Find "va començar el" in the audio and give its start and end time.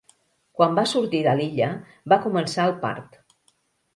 2.13-2.75